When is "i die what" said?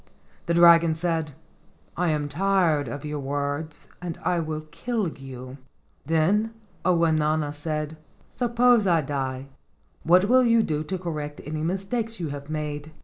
8.87-10.25